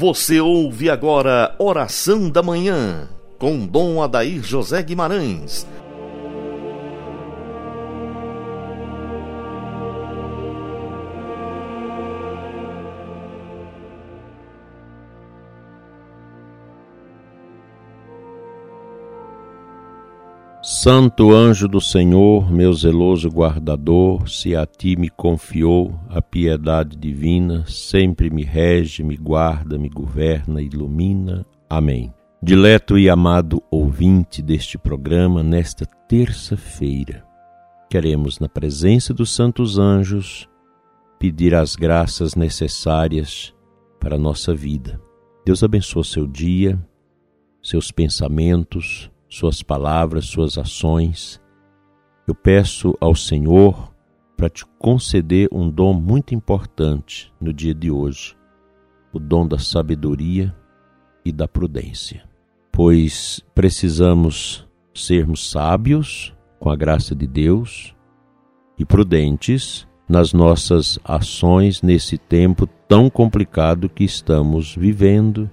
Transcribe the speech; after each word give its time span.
Você 0.00 0.40
ouve 0.40 0.88
agora 0.88 1.54
Oração 1.58 2.30
da 2.30 2.42
Manhã, 2.42 3.06
com 3.38 3.66
Dom 3.66 4.02
Adair 4.02 4.42
José 4.42 4.82
Guimarães. 4.82 5.66
Santo 20.62 21.32
anjo 21.32 21.66
do 21.66 21.80
Senhor, 21.80 22.52
meu 22.52 22.70
zeloso 22.74 23.30
guardador, 23.30 24.28
se 24.28 24.54
a 24.54 24.66
ti 24.66 24.94
me 24.94 25.08
confiou 25.08 25.98
a 26.10 26.20
piedade 26.20 26.98
divina, 26.98 27.64
sempre 27.66 28.28
me 28.28 28.44
rege, 28.44 29.02
me 29.02 29.16
guarda, 29.16 29.78
me 29.78 29.88
governa, 29.88 30.60
ilumina. 30.60 31.46
Amém. 31.68 32.12
Dileto 32.42 32.98
e 32.98 33.08
amado 33.08 33.62
ouvinte 33.70 34.42
deste 34.42 34.76
programa, 34.76 35.42
nesta 35.42 35.86
terça-feira, 36.06 37.24
queremos, 37.88 38.38
na 38.38 38.48
presença 38.48 39.14
dos 39.14 39.34
santos 39.34 39.78
anjos, 39.78 40.46
pedir 41.18 41.54
as 41.54 41.74
graças 41.74 42.34
necessárias 42.34 43.54
para 43.98 44.16
a 44.16 44.18
nossa 44.18 44.54
vida. 44.54 45.00
Deus 45.42 45.62
abençoe 45.62 46.04
seu 46.04 46.26
dia, 46.26 46.78
seus 47.62 47.90
pensamentos, 47.90 49.10
suas 49.30 49.62
palavras, 49.62 50.26
suas 50.26 50.58
ações. 50.58 51.40
Eu 52.26 52.34
peço 52.34 52.94
ao 53.00 53.14
Senhor 53.14 53.90
para 54.36 54.50
te 54.50 54.66
conceder 54.78 55.48
um 55.52 55.70
dom 55.70 55.94
muito 55.94 56.34
importante 56.34 57.32
no 57.40 57.52
dia 57.52 57.74
de 57.74 57.90
hoje, 57.90 58.36
o 59.12 59.18
dom 59.18 59.46
da 59.46 59.58
sabedoria 59.58 60.54
e 61.24 61.30
da 61.30 61.46
prudência. 61.46 62.24
Pois 62.72 63.40
precisamos 63.54 64.66
sermos 64.94 65.50
sábios 65.50 66.34
com 66.58 66.68
a 66.68 66.76
graça 66.76 67.14
de 67.14 67.26
Deus 67.26 67.94
e 68.78 68.84
prudentes 68.84 69.86
nas 70.08 70.32
nossas 70.32 70.98
ações 71.04 71.82
nesse 71.82 72.18
tempo 72.18 72.66
tão 72.88 73.08
complicado 73.08 73.88
que 73.88 74.02
estamos 74.02 74.74
vivendo 74.74 75.48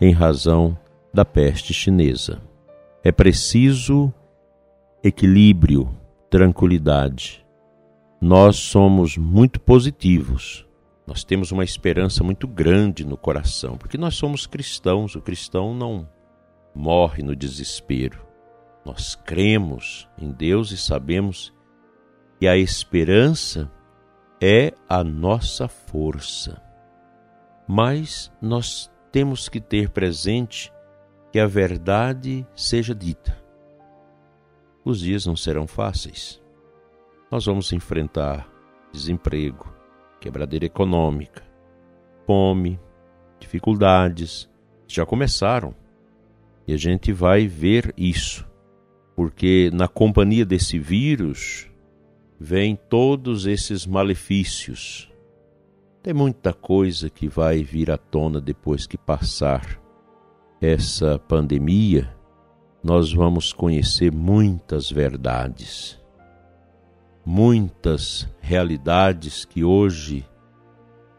em 0.00 0.12
razão 0.12 0.78
da 1.12 1.24
peste 1.24 1.74
chinesa. 1.74 2.49
É 3.02 3.10
preciso 3.10 4.12
equilíbrio, 5.02 5.88
tranquilidade. 6.28 7.46
Nós 8.20 8.56
somos 8.56 9.16
muito 9.16 9.58
positivos. 9.58 10.66
Nós 11.06 11.24
temos 11.24 11.50
uma 11.50 11.64
esperança 11.64 12.22
muito 12.22 12.46
grande 12.46 13.06
no 13.06 13.16
coração, 13.16 13.78
porque 13.78 13.96
nós 13.96 14.16
somos 14.16 14.46
cristãos. 14.46 15.16
O 15.16 15.22
cristão 15.22 15.74
não 15.74 16.06
morre 16.74 17.22
no 17.22 17.34
desespero. 17.34 18.20
Nós 18.84 19.14
cremos 19.14 20.06
em 20.18 20.30
Deus 20.30 20.70
e 20.70 20.76
sabemos 20.76 21.54
que 22.38 22.46
a 22.46 22.58
esperança 22.58 23.72
é 24.42 24.74
a 24.86 25.02
nossa 25.02 25.68
força. 25.68 26.60
Mas 27.66 28.30
nós 28.42 28.90
temos 29.10 29.48
que 29.48 29.58
ter 29.60 29.88
presente 29.88 30.70
que 31.30 31.38
a 31.38 31.46
verdade 31.46 32.46
seja 32.54 32.94
dita. 32.94 33.38
Os 34.84 35.00
dias 35.00 35.26
não 35.26 35.36
serão 35.36 35.66
fáceis. 35.66 36.42
Nós 37.30 37.44
vamos 37.44 37.72
enfrentar 37.72 38.50
desemprego, 38.92 39.72
quebradeira 40.18 40.66
econômica, 40.66 41.44
fome, 42.26 42.80
dificuldades. 43.38 44.48
Já 44.88 45.06
começaram. 45.06 45.74
E 46.66 46.72
a 46.72 46.76
gente 46.76 47.12
vai 47.12 47.46
ver 47.46 47.94
isso, 47.96 48.46
porque 49.14 49.70
na 49.72 49.86
companhia 49.86 50.44
desse 50.44 50.78
vírus 50.78 51.70
vem 52.38 52.74
todos 52.74 53.46
esses 53.46 53.86
malefícios. 53.86 55.12
Tem 56.02 56.14
muita 56.14 56.52
coisa 56.52 57.10
que 57.10 57.28
vai 57.28 57.62
vir 57.62 57.90
à 57.90 57.98
tona 57.98 58.40
depois 58.40 58.86
que 58.86 58.96
passar 58.96 59.79
essa 60.60 61.18
pandemia, 61.18 62.14
nós 62.82 63.12
vamos 63.12 63.50
conhecer 63.50 64.12
muitas 64.12 64.90
verdades, 64.90 65.98
muitas 67.24 68.28
realidades 68.40 69.46
que 69.46 69.64
hoje 69.64 70.26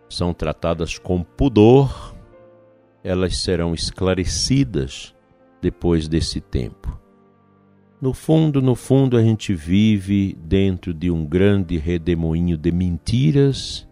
são 0.07 0.31
tratadas 0.31 1.00
com 1.00 1.24
pudor, 1.24 2.16
elas 3.03 3.38
serão 3.38 3.74
esclarecidas 3.74 5.16
depois 5.59 6.08
desse 6.08 6.40
tempo. 6.40 7.00
No 8.00 8.13
fundo, 8.13 8.62
no 8.62 8.75
fundo, 8.75 9.18
a 9.18 9.23
gente 9.23 9.56
vive 9.56 10.38
dentro 10.44 10.94
de 10.94 11.09
um 11.09 11.25
grande 11.25 11.78
redemoinho 11.78 12.58
de 12.58 12.72
mentiras 12.72 13.88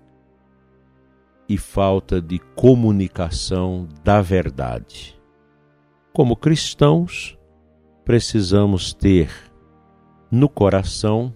e 1.48 1.58
falta 1.58 2.22
de 2.22 2.38
comunicação 2.56 3.88
da 4.04 4.22
verdade. 4.22 5.19
Como 6.12 6.36
cristãos, 6.36 7.38
precisamos 8.04 8.94
ter 8.94 9.30
no 10.32 10.50
coração 10.50 11.34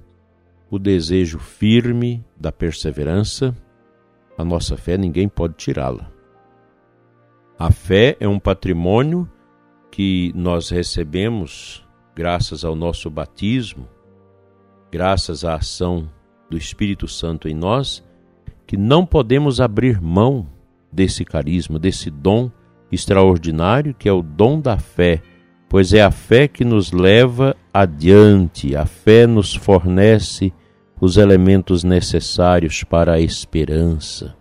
o 0.69 0.79
desejo 0.79 1.37
firme 1.37 2.25
da 2.35 2.51
perseverança. 2.51 3.55
A 4.35 4.43
nossa 4.43 4.75
fé 4.75 4.97
ninguém 4.97 5.29
pode 5.29 5.53
tirá-la. 5.53 6.11
A 7.57 7.71
fé 7.71 8.17
é 8.19 8.27
um 8.27 8.39
patrimônio 8.39 9.29
que 9.91 10.33
nós 10.35 10.69
recebemos 10.69 11.87
graças 12.15 12.65
ao 12.65 12.75
nosso 12.75 13.11
batismo, 13.11 13.87
graças 14.91 15.45
à 15.45 15.53
ação 15.53 16.09
do 16.49 16.57
Espírito 16.57 17.07
Santo 17.07 17.47
em 17.47 17.53
nós, 17.53 18.03
que 18.65 18.75
não 18.75 19.05
podemos 19.05 19.61
abrir 19.61 20.01
mão 20.01 20.49
desse 20.91 21.23
carisma, 21.23 21.77
desse 21.77 22.09
dom 22.09 22.49
extraordinário 22.93 23.93
que 23.93 24.07
é 24.07 24.11
o 24.11 24.21
dom 24.21 24.59
da 24.59 24.77
fé, 24.77 25.21
pois 25.67 25.93
é 25.93 26.01
a 26.01 26.11
fé 26.11 26.47
que 26.47 26.63
nos 26.63 26.91
leva 26.91 27.55
adiante, 27.73 28.75
a 28.75 28.85
fé 28.85 29.25
nos 29.25 29.55
fornece 29.55 30.53
os 31.01 31.17
elementos 31.17 31.83
necessários 31.83 32.83
para 32.83 33.13
a 33.13 33.19
esperança, 33.19 34.35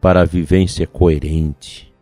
para 0.00 0.20
a 0.20 0.24
vivência 0.24 0.86
coerente. 0.86 1.94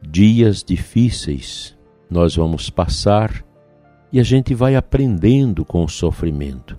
Dias 0.00 0.64
difíceis 0.64 1.76
nós 2.08 2.36
vamos 2.36 2.70
passar 2.70 3.44
e 4.10 4.18
a 4.18 4.22
gente 4.22 4.54
vai 4.54 4.76
aprendendo 4.76 5.64
com 5.64 5.84
o 5.84 5.88
sofrimento. 5.88 6.78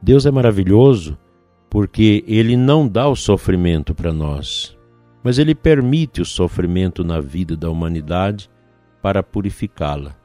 Deus 0.00 0.26
é 0.26 0.30
maravilhoso 0.30 1.18
porque 1.68 2.24
Ele 2.28 2.56
não 2.56 2.86
dá 2.86 3.08
o 3.08 3.16
sofrimento 3.16 3.94
para 3.94 4.12
nós, 4.12 4.77
mas 5.22 5.38
ele 5.38 5.54
permite 5.54 6.20
o 6.20 6.24
sofrimento 6.24 7.04
na 7.04 7.20
vida 7.20 7.56
da 7.56 7.70
humanidade 7.70 8.50
para 9.02 9.22
purificá-la. 9.22 10.16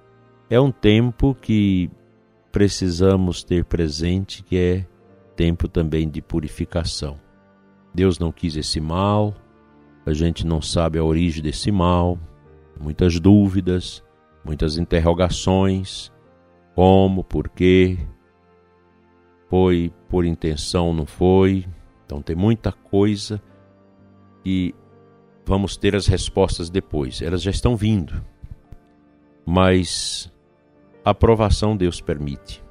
É 0.49 0.59
um 0.59 0.71
tempo 0.71 1.35
que 1.35 1.89
precisamos 2.51 3.43
ter 3.43 3.65
presente 3.65 4.43
que 4.43 4.57
é 4.57 4.85
tempo 5.35 5.67
também 5.67 6.07
de 6.07 6.21
purificação. 6.21 7.19
Deus 7.93 8.19
não 8.19 8.31
quis 8.31 8.55
esse 8.55 8.79
mal, 8.79 9.33
a 10.05 10.13
gente 10.13 10.45
não 10.45 10.61
sabe 10.61 10.99
a 10.99 11.03
origem 11.03 11.41
desse 11.41 11.71
mal, 11.71 12.19
muitas 12.79 13.19
dúvidas, 13.19 14.03
muitas 14.43 14.77
interrogações, 14.77 16.11
como, 16.75 17.23
por 17.23 17.49
quê, 17.49 17.97
foi 19.49 19.93
por 20.09 20.25
intenção, 20.25 20.93
não 20.93 21.05
foi. 21.05 21.65
Então 22.05 22.21
tem 22.21 22.35
muita 22.35 22.71
coisa 22.71 23.41
e 24.45 24.73
vamos 25.45 25.77
ter 25.77 25.95
as 25.95 26.07
respostas 26.07 26.69
depois. 26.69 27.21
Elas 27.21 27.41
já 27.41 27.51
estão 27.51 27.75
vindo. 27.75 28.23
Mas 29.45 30.31
a 31.03 31.11
aprovação 31.11 31.75
Deus 31.75 31.99
permite. 31.99 32.63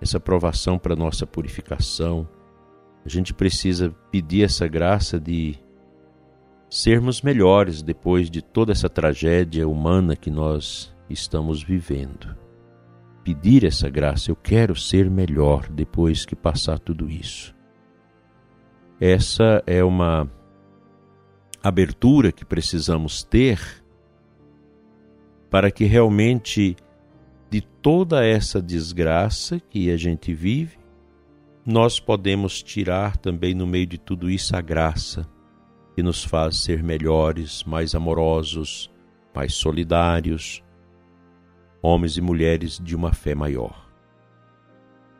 Essa 0.00 0.16
aprovação 0.16 0.78
para 0.78 0.96
nossa 0.96 1.26
purificação. 1.26 2.28
A 3.04 3.08
gente 3.08 3.34
precisa 3.34 3.94
pedir 4.10 4.44
essa 4.44 4.66
graça 4.66 5.18
de 5.18 5.58
sermos 6.70 7.22
melhores 7.22 7.82
depois 7.82 8.30
de 8.30 8.42
toda 8.42 8.72
essa 8.72 8.88
tragédia 8.88 9.66
humana 9.66 10.14
que 10.14 10.30
nós 10.30 10.94
estamos 11.08 11.62
vivendo. 11.62 12.36
Pedir 13.24 13.64
essa 13.64 13.88
graça, 13.90 14.30
eu 14.30 14.36
quero 14.36 14.74
ser 14.74 15.10
melhor 15.10 15.68
depois 15.68 16.24
que 16.24 16.36
passar 16.36 16.78
tudo 16.78 17.10
isso. 17.10 17.54
Essa 19.00 19.62
é 19.66 19.84
uma 19.84 20.30
abertura 21.62 22.32
que 22.32 22.44
precisamos 22.44 23.22
ter 23.22 23.60
para 25.50 25.70
que 25.70 25.84
realmente 25.84 26.76
de 27.50 27.60
toda 27.60 28.24
essa 28.24 28.60
desgraça 28.60 29.58
que 29.58 29.90
a 29.90 29.96
gente 29.96 30.34
vive, 30.34 30.78
nós 31.64 31.98
podemos 31.98 32.62
tirar 32.62 33.16
também 33.16 33.54
no 33.54 33.66
meio 33.66 33.86
de 33.86 33.98
tudo 33.98 34.30
isso 34.30 34.54
a 34.54 34.60
graça 34.60 35.26
que 35.94 36.02
nos 36.02 36.22
faz 36.22 36.58
ser 36.58 36.82
melhores, 36.82 37.64
mais 37.64 37.94
amorosos, 37.94 38.90
mais 39.34 39.54
solidários, 39.54 40.62
homens 41.82 42.16
e 42.16 42.20
mulheres 42.20 42.78
de 42.82 42.94
uma 42.94 43.12
fé 43.12 43.34
maior. 43.34 43.88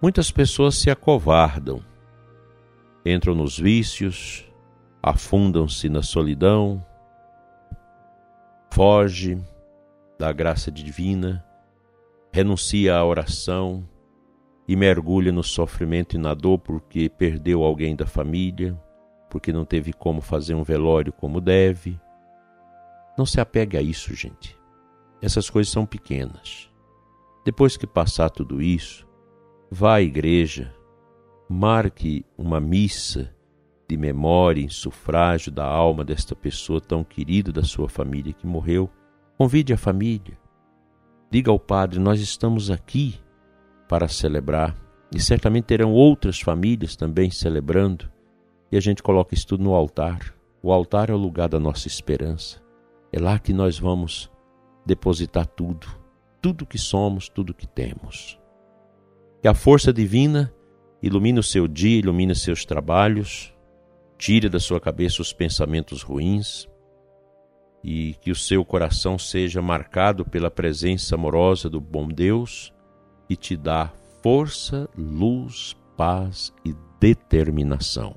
Muitas 0.00 0.30
pessoas 0.30 0.76
se 0.76 0.90
acovardam, 0.90 1.82
entram 3.04 3.34
nos 3.34 3.58
vícios, 3.58 4.47
afundam-se 5.02 5.88
na 5.88 6.02
solidão, 6.02 6.84
foge 8.70 9.38
da 10.18 10.32
graça 10.32 10.70
divina, 10.70 11.44
renuncia 12.32 12.96
à 12.96 13.04
oração 13.04 13.88
e 14.66 14.76
mergulha 14.76 15.32
no 15.32 15.42
sofrimento 15.42 16.14
e 16.14 16.18
na 16.18 16.34
dor 16.34 16.58
porque 16.58 17.08
perdeu 17.08 17.62
alguém 17.62 17.96
da 17.96 18.06
família, 18.06 18.78
porque 19.30 19.52
não 19.52 19.64
teve 19.64 19.92
como 19.92 20.20
fazer 20.20 20.54
um 20.54 20.62
velório 20.62 21.12
como 21.12 21.40
deve. 21.40 21.98
Não 23.16 23.24
se 23.24 23.40
apegue 23.40 23.76
a 23.76 23.82
isso, 23.82 24.14
gente. 24.14 24.58
Essas 25.20 25.48
coisas 25.50 25.72
são 25.72 25.86
pequenas. 25.86 26.70
Depois 27.44 27.76
que 27.76 27.86
passar 27.86 28.30
tudo 28.30 28.60
isso, 28.60 29.06
vá 29.70 29.96
à 29.96 30.02
igreja, 30.02 30.72
marque 31.48 32.24
uma 32.36 32.60
missa 32.60 33.34
de 33.88 33.96
memória 33.96 34.60
em 34.60 34.68
sufrágio 34.68 35.50
da 35.50 35.64
alma 35.64 36.04
desta 36.04 36.36
pessoa 36.36 36.80
tão 36.80 37.02
querida 37.02 37.50
da 37.50 37.62
sua 37.62 37.88
família 37.88 38.34
que 38.34 38.46
morreu. 38.46 38.90
Convide 39.38 39.72
a 39.72 39.78
família. 39.78 40.38
Diga 41.30 41.50
ao 41.50 41.58
padre: 41.58 41.98
Nós 41.98 42.20
estamos 42.20 42.70
aqui 42.70 43.14
para 43.88 44.06
celebrar. 44.06 44.76
E 45.14 45.18
certamente 45.18 45.64
terão 45.64 45.92
outras 45.92 46.38
famílias 46.38 46.94
também 46.94 47.30
celebrando. 47.30 48.10
E 48.70 48.76
a 48.76 48.80
gente 48.80 49.02
coloca 49.02 49.34
isso 49.34 49.46
tudo 49.46 49.64
no 49.64 49.74
altar. 49.74 50.34
O 50.62 50.70
altar 50.70 51.08
é 51.08 51.14
o 51.14 51.16
lugar 51.16 51.48
da 51.48 51.58
nossa 51.58 51.88
esperança. 51.88 52.60
É 53.10 53.18
lá 53.18 53.38
que 53.38 53.54
nós 53.54 53.78
vamos 53.78 54.30
depositar 54.84 55.46
tudo, 55.46 55.86
tudo 56.42 56.66
que 56.66 56.76
somos, 56.76 57.28
tudo 57.30 57.54
que 57.54 57.66
temos. 57.66 58.38
Que 59.40 59.48
a 59.48 59.54
força 59.54 59.94
divina 59.94 60.52
ilumine 61.02 61.38
o 61.38 61.42
seu 61.42 61.66
dia, 61.66 62.00
ilumine 62.00 62.34
seus 62.34 62.66
trabalhos, 62.66 63.54
tire 64.18 64.48
da 64.48 64.58
sua 64.58 64.80
cabeça 64.80 65.22
os 65.22 65.32
pensamentos 65.32 66.02
ruins 66.02 66.68
e 67.82 68.14
que 68.20 68.32
o 68.32 68.34
seu 68.34 68.64
coração 68.64 69.16
seja 69.16 69.62
marcado 69.62 70.24
pela 70.24 70.50
presença 70.50 71.14
amorosa 71.14 71.70
do 71.70 71.80
bom 71.80 72.08
Deus 72.08 72.74
e 73.30 73.36
te 73.36 73.56
dá 73.56 73.92
força, 74.20 74.88
luz, 74.98 75.76
paz 75.96 76.52
e 76.64 76.74
determinação. 77.00 78.16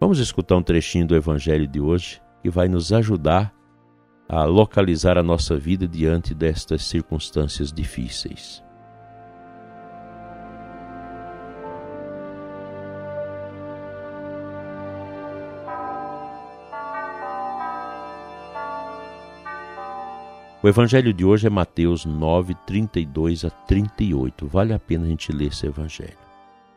Vamos 0.00 0.18
escutar 0.18 0.56
um 0.56 0.62
trechinho 0.62 1.06
do 1.06 1.14
Evangelho 1.14 1.68
de 1.68 1.80
hoje 1.80 2.22
que 2.42 2.48
vai 2.48 2.68
nos 2.68 2.92
ajudar 2.92 3.54
a 4.26 4.44
localizar 4.44 5.18
a 5.18 5.22
nossa 5.22 5.56
vida 5.56 5.86
diante 5.86 6.34
destas 6.34 6.84
circunstâncias 6.84 7.70
difíceis. 7.70 8.63
O 20.64 20.68
evangelho 20.68 21.12
de 21.12 21.26
hoje 21.26 21.46
é 21.46 21.50
Mateus 21.50 22.06
9, 22.06 22.54
32 22.66 23.44
a 23.44 23.50
38. 23.50 24.46
Vale 24.46 24.72
a 24.72 24.78
pena 24.78 25.04
a 25.04 25.08
gente 25.10 25.30
ler 25.30 25.48
esse 25.48 25.66
evangelho. 25.66 26.16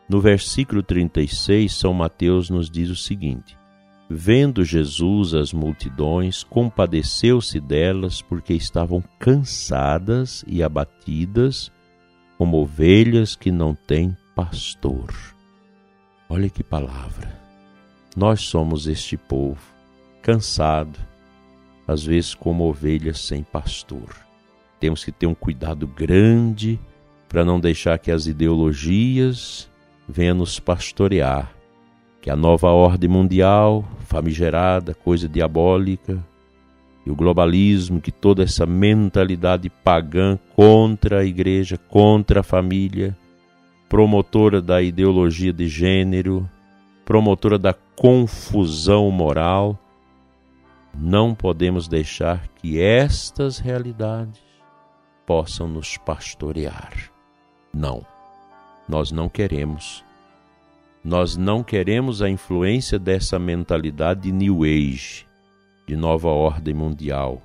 No 0.09 0.19
versículo 0.19 0.83
36, 0.83 1.73
São 1.73 1.93
Mateus 1.93 2.49
nos 2.49 2.69
diz 2.69 2.89
o 2.89 2.97
seguinte: 2.97 3.57
Vendo 4.09 4.65
Jesus 4.65 5.33
as 5.33 5.53
multidões, 5.53 6.43
compadeceu-se 6.43 7.61
delas 7.61 8.21
porque 8.21 8.53
estavam 8.53 9.01
cansadas 9.17 10.43
e 10.45 10.61
abatidas, 10.61 11.71
como 12.37 12.57
ovelhas 12.57 13.37
que 13.37 13.53
não 13.53 13.73
têm 13.73 14.17
pastor. 14.35 15.13
Olha 16.27 16.49
que 16.49 16.61
palavra! 16.61 17.39
Nós 18.17 18.41
somos 18.41 18.85
este 18.85 19.15
povo, 19.15 19.61
cansado, 20.21 20.99
às 21.87 22.03
vezes 22.03 22.35
como 22.35 22.65
ovelhas 22.65 23.19
sem 23.21 23.41
pastor. 23.41 24.15
Temos 24.79 25.03
que 25.03 25.11
ter 25.11 25.25
um 25.25 25.33
cuidado 25.33 25.87
grande 25.87 26.79
para 27.29 27.45
não 27.45 27.59
deixar 27.59 27.97
que 27.97 28.11
as 28.11 28.27
ideologias 28.27 29.69
venham 30.07 30.37
nos 30.37 30.59
pastorear, 30.59 31.51
que 32.21 32.29
a 32.29 32.35
nova 32.35 32.69
ordem 32.69 33.09
mundial, 33.09 33.85
famigerada, 33.99 34.93
coisa 34.93 35.27
diabólica, 35.27 36.23
e 37.05 37.09
o 37.09 37.15
globalismo, 37.15 38.01
que 38.01 38.11
toda 38.11 38.43
essa 38.43 38.65
mentalidade 38.65 39.69
pagã 39.69 40.37
contra 40.55 41.21
a 41.21 41.25
igreja, 41.25 41.77
contra 41.77 42.41
a 42.41 42.43
família, 42.43 43.17
promotora 43.87 44.61
da 44.61 44.81
ideologia 44.81 45.53
de 45.53 45.69
gênero, 45.69 46.49
promotora 47.05 47.57
da 47.57 47.73
confusão 47.73 49.09
moral, 49.09 49.79
não 50.97 51.35
podemos 51.35 51.87
deixar 51.87 52.47
que 52.47 52.81
estas 52.81 53.59
realidades 53.59 54.41
possam 55.25 55.67
nos 55.67 55.95
pastorear. 55.97 57.11
Não, 57.71 58.03
nós 58.89 59.11
não 59.11 59.29
queremos. 59.29 60.03
Nós 61.03 61.37
não 61.37 61.63
queremos 61.63 62.21
a 62.21 62.29
influência 62.29 62.97
dessa 62.97 63.37
mentalidade 63.37 64.21
de 64.21 64.31
New 64.31 64.63
Age, 64.63 65.27
de 65.85 65.95
nova 65.95 66.29
ordem 66.29 66.73
mundial. 66.73 67.41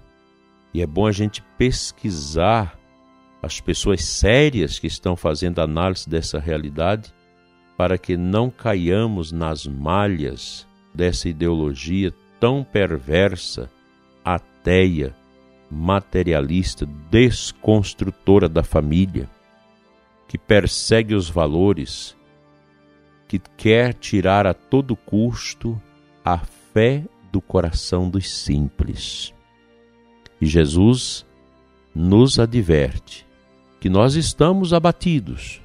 E 0.73 0.81
é 0.81 0.87
bom 0.87 1.07
a 1.07 1.13
gente 1.13 1.43
pesquisar 1.59 2.79
as 3.43 3.61
pessoas 3.61 4.05
sérias 4.05 4.79
que 4.79 4.87
estão 4.87 5.15
fazendo 5.15 5.61
análise 5.61 6.09
dessa 6.09 6.39
realidade 6.39 7.13
para 7.77 7.99
que 7.99 8.17
não 8.17 8.49
caiamos 8.49 9.31
nas 9.31 9.67
malhas 9.67 10.67
dessa 10.95 11.29
ideologia 11.29 12.13
tão 12.43 12.65
perversa, 12.65 13.71
ateia, 14.25 15.15
materialista, 15.71 16.85
desconstrutora 17.09 18.49
da 18.49 18.65
família, 18.65 19.31
que 20.27 20.37
persegue 20.37 21.15
os 21.15 21.31
valores, 21.31 22.17
que 23.29 23.39
quer 23.57 23.95
tirar 23.95 24.45
a 24.45 24.53
todo 24.53 24.97
custo 24.97 25.81
a 26.25 26.39
fé 26.39 27.05
do 27.31 27.41
coração 27.41 28.11
dos 28.11 28.29
simples. 28.29 29.33
E 30.41 30.47
Jesus 30.47 31.25
nos 31.95 32.41
adverte 32.41 33.25
que 33.79 33.89
nós 33.89 34.17
estamos 34.17 34.73
abatidos. 34.73 35.63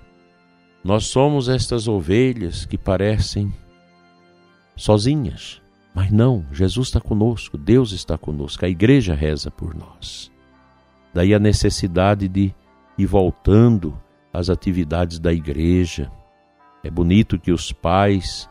Nós 0.84 1.08
somos 1.08 1.50
estas 1.50 1.88
ovelhas 1.88 2.68
que 2.68 2.78
parecem 2.78 3.51
sozinhas, 4.75 5.60
mas 5.98 6.12
não, 6.12 6.46
Jesus 6.51 6.89
está 6.89 7.01
conosco, 7.01 7.58
Deus 7.58 7.92
está 7.92 8.20
conosco, 8.20 8.63
a 8.63 8.70
igreja 8.70 9.16
reza 9.16 9.50
por 9.50 9.74
nós. 9.74 10.32
Daí 11.12 11.34
a 11.34 11.39
necessidade 11.39 12.27
de 12.27 12.54
ir 12.96 13.06
voltando 13.08 14.00
às 14.32 14.48
atividades 14.48 15.18
da 15.18 15.34
igreja. 15.34 16.12
É 16.84 16.92
bonito 16.92 17.39
que 17.39 17.51
os 17.51 17.72
pais 17.72 18.48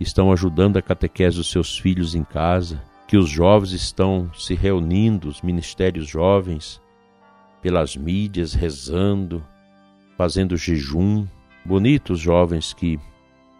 estão 0.00 0.32
ajudando 0.32 0.76
a 0.76 0.82
catequese 0.82 1.36
dos 1.36 1.52
seus 1.52 1.78
filhos 1.78 2.16
em 2.16 2.24
casa, 2.24 2.82
que 3.06 3.16
os 3.16 3.28
jovens 3.30 3.70
estão 3.70 4.28
se 4.34 4.52
reunindo, 4.52 5.28
os 5.28 5.40
ministérios 5.40 6.08
jovens, 6.08 6.82
pelas 7.62 7.96
mídias, 7.96 8.54
rezando, 8.54 9.40
fazendo 10.18 10.56
jejum. 10.56 11.28
Bonitos 11.64 12.18
jovens 12.18 12.74
que 12.74 12.98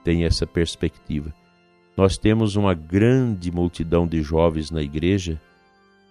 têm 0.02 0.24
essa 0.24 0.44
perspectiva. 0.44 1.32
Nós 1.96 2.16
temos 2.16 2.56
uma 2.56 2.72
grande 2.72 3.52
multidão 3.52 4.06
de 4.06 4.22
jovens 4.22 4.70
na 4.70 4.82
igreja 4.82 5.40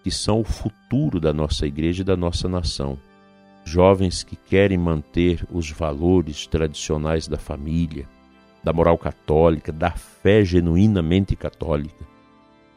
que 0.04 0.12
são 0.12 0.42
o 0.42 0.44
futuro 0.44 1.20
da 1.20 1.34
nossa 1.34 1.66
igreja 1.66 2.02
e 2.02 2.06
da 2.06 2.16
nossa 2.16 2.48
nação. 2.48 2.98
Jovens 3.64 4.24
que 4.24 4.36
querem 4.36 4.78
manter 4.78 5.46
os 5.52 5.70
valores 5.72 6.48
tradicionais 6.48 7.28
da 7.28 7.38
família, 7.38 8.08
da 8.64 8.74
moral 8.74 8.98
católica, 8.98 9.72
da 9.72 9.92
fé 9.92 10.44
genuinamente 10.44 11.36
católica. 11.36 12.06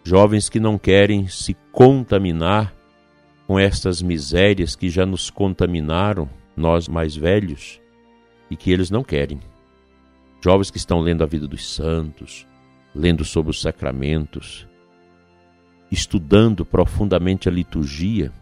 Jovens 0.03 0.49
que 0.49 0.61
não 0.61 0.79
querem 0.79 1.29
se 1.29 1.55
contaminar 1.73 2.75
com 3.47 3.59
estas 3.59 4.01
misérias 4.03 4.75
que 4.75 4.89
já 4.89 5.05
nos 5.05 5.31
contaminaram, 5.31 6.29
nós 6.57 6.89
mais 6.89 7.17
velhos, 7.17 7.81
e 8.51 8.57
que 8.57 8.71
eles 8.71 8.91
não 8.91 9.03
querem. 9.03 9.41
Jovens 10.43 10.71
que 10.71 10.79
estão 10.79 11.01
lendo 11.01 11.23
a 11.23 11.27
vida 11.27 11.49
dos 11.49 11.75
santos, 11.75 12.47
lendo 12.95 13.25
sobre 13.25 13.51
os 13.51 13.61
sacramentos, 13.61 14.69
estudando 15.91 16.65
profundamente 16.65 17.49
a 17.49 17.53
liturgia. 17.53 18.33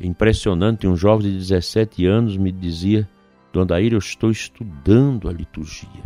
É 0.00 0.06
impressionante, 0.06 0.86
um 0.86 0.96
jovem 0.96 1.30
de 1.30 1.38
17 1.38 2.06
anos 2.06 2.36
me 2.36 2.52
dizia: 2.52 3.08
Dona 3.52 3.66
Daíra, 3.66 3.94
eu 3.94 3.98
estou 3.98 4.30
estudando 4.30 5.28
a 5.28 5.32
liturgia. 5.32 6.04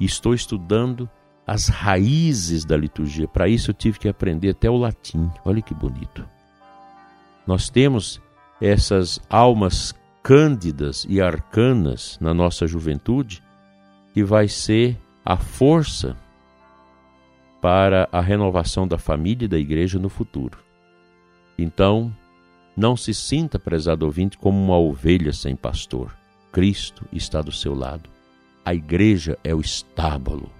Estou 0.00 0.34
estudando 0.34 1.08
as 1.46 1.68
raízes 1.68 2.64
da 2.64 2.76
liturgia. 2.76 3.26
Para 3.26 3.48
isso 3.48 3.70
eu 3.70 3.74
tive 3.74 3.98
que 3.98 4.08
aprender 4.08 4.50
até 4.50 4.68
o 4.68 4.76
latim. 4.76 5.30
Olha 5.44 5.62
que 5.62 5.74
bonito. 5.74 6.28
Nós 7.46 7.70
temos 7.70 8.20
essas 8.60 9.18
almas 9.30 9.94
cândidas 10.22 11.06
e 11.08 11.20
arcanas 11.20 12.18
na 12.20 12.34
nossa 12.34 12.66
juventude, 12.66 13.42
que 14.12 14.22
vai 14.22 14.46
ser 14.46 14.98
a 15.24 15.36
força 15.36 16.16
para 17.60 18.08
a 18.12 18.20
renovação 18.20 18.86
da 18.86 18.98
família 18.98 19.46
e 19.46 19.48
da 19.48 19.58
igreja 19.58 19.98
no 19.98 20.08
futuro. 20.08 20.58
Então, 21.58 22.14
não 22.76 22.96
se 22.96 23.12
sinta, 23.12 23.58
prezado 23.58 24.06
ouvinte, 24.06 24.38
como 24.38 24.56
uma 24.62 24.78
ovelha 24.78 25.32
sem 25.32 25.56
pastor. 25.56 26.16
Cristo 26.52 27.04
está 27.12 27.40
do 27.40 27.52
seu 27.52 27.74
lado. 27.74 28.08
A 28.64 28.74
igreja 28.74 29.36
é 29.42 29.54
o 29.54 29.60
estábulo 29.60 30.50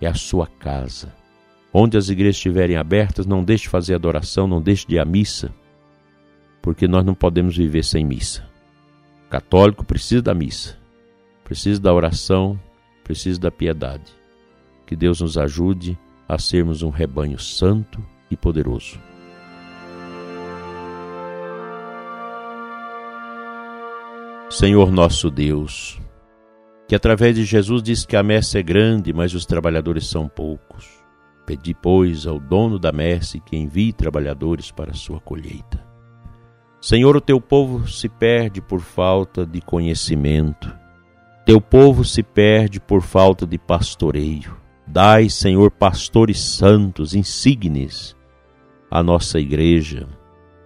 é 0.00 0.06
a 0.06 0.14
sua 0.14 0.46
casa. 0.46 1.14
Onde 1.72 1.96
as 1.96 2.08
igrejas 2.08 2.36
estiverem 2.36 2.76
abertas, 2.76 3.26
não 3.26 3.44
deixe 3.44 3.64
de 3.64 3.70
fazer 3.70 3.94
adoração, 3.94 4.46
não 4.46 4.60
deixe 4.60 4.86
de 4.86 4.96
ir 4.96 4.98
à 4.98 5.04
missa, 5.04 5.54
porque 6.60 6.88
nós 6.88 7.04
não 7.04 7.14
podemos 7.14 7.56
viver 7.56 7.84
sem 7.84 8.04
missa. 8.04 8.48
O 9.26 9.30
católico 9.30 9.84
precisa 9.84 10.22
da 10.22 10.34
missa, 10.34 10.76
precisa 11.44 11.80
da 11.80 11.92
oração, 11.92 12.58
precisa 13.04 13.38
da 13.38 13.50
piedade. 13.50 14.12
Que 14.86 14.96
Deus 14.96 15.20
nos 15.20 15.38
ajude 15.38 15.96
a 16.30 16.38
sermos 16.38 16.82
um 16.82 16.90
rebanho 16.90 17.40
santo 17.40 18.00
e 18.30 18.36
poderoso. 18.36 19.00
Senhor 24.48 24.92
nosso 24.92 25.28
Deus, 25.28 26.00
que 26.86 26.94
através 26.94 27.34
de 27.34 27.44
Jesus 27.44 27.82
diz 27.82 28.06
que 28.06 28.14
a 28.14 28.22
messe 28.22 28.56
é 28.56 28.62
grande, 28.62 29.12
mas 29.12 29.34
os 29.34 29.44
trabalhadores 29.44 30.06
são 30.06 30.28
poucos. 30.28 30.88
Pedi, 31.44 31.74
pois, 31.74 32.28
ao 32.28 32.38
dono 32.38 32.78
da 32.78 32.92
messe 32.92 33.40
que 33.40 33.56
envie 33.56 33.92
trabalhadores 33.92 34.70
para 34.70 34.92
a 34.92 34.94
sua 34.94 35.20
colheita. 35.20 35.84
Senhor, 36.80 37.16
o 37.16 37.20
teu 37.20 37.40
povo 37.40 37.88
se 37.88 38.08
perde 38.08 38.60
por 38.60 38.80
falta 38.80 39.44
de 39.44 39.60
conhecimento. 39.60 40.72
Teu 41.44 41.60
povo 41.60 42.04
se 42.04 42.22
perde 42.22 42.78
por 42.78 43.02
falta 43.02 43.44
de 43.44 43.58
pastoreio. 43.58 44.60
Dai, 44.90 45.28
Senhor, 45.28 45.70
pastores 45.70 46.40
santos, 46.40 47.14
insignes, 47.14 48.16
à 48.90 49.02
nossa 49.02 49.38
igreja. 49.38 50.08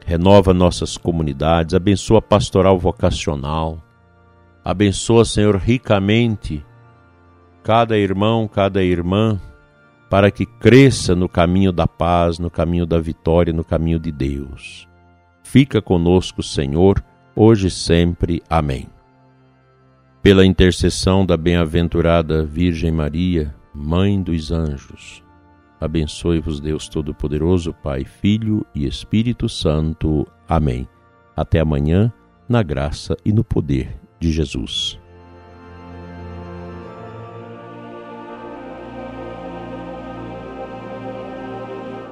Renova 0.05 0.53
nossas 0.53 0.97
comunidades, 0.97 1.75
abençoa 1.75 2.19
a 2.19 2.23
pastoral 2.23 2.79
vocacional 2.79 3.85
Abençoa, 4.65 5.27
Senhor, 5.27 5.57
ricamente 5.57 6.65
cada 7.63 7.99
irmão, 7.99 8.49
cada 8.49 8.83
irmã, 8.83 9.39
para 10.09 10.31
que 10.31 10.47
cresça 10.47 11.15
no 11.15 11.29
caminho 11.29 11.71
da 11.71 11.87
paz, 11.87 12.39
no 12.39 12.51
caminho 12.51 12.87
da 12.87 12.99
vitória, 12.99 13.53
no 13.53 13.63
caminho 13.63 13.99
de 13.99 14.11
Deus. 14.11 14.89
Fica 15.43 15.83
conosco, 15.83 16.43
Senhor, 16.43 17.03
hoje 17.37 17.67
e 17.67 17.71
sempre. 17.71 18.43
Amém. 18.49 18.89
Pela 20.23 20.47
intercessão 20.47 21.27
da 21.27 21.37
bem-aventurada 21.37 22.43
Virgem 22.43 22.91
Maria, 22.91 23.55
Mãe 23.77 24.23
dos 24.23 24.53
anjos, 24.53 25.21
abençoe-vos 25.81 26.61
Deus 26.61 26.89
Todo-Poderoso, 26.89 27.75
Pai, 27.75 28.05
Filho 28.05 28.65
e 28.73 28.87
Espírito 28.87 29.49
Santo. 29.49 30.25
Amém. 30.49 30.87
Até 31.35 31.59
amanhã, 31.59 32.13
na 32.49 32.63
graça 32.63 33.17
e 33.25 33.33
no 33.33 33.43
poder 33.43 34.01
de 34.21 34.31
Jesus. 34.31 34.97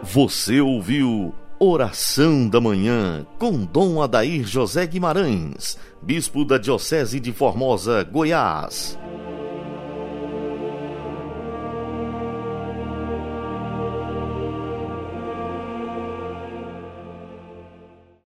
Você 0.02 0.60
ouviu 0.60 1.32
Oração 1.60 2.48
da 2.48 2.60
Manhã 2.60 3.24
com 3.38 3.64
Dom 3.64 4.02
Adair 4.02 4.44
José 4.44 4.84
Guimarães, 4.84 5.78
Bispo 6.02 6.44
da 6.44 6.58
Diocese 6.58 7.20
de 7.20 7.32
Formosa, 7.32 8.02
Goiás. 8.02 8.98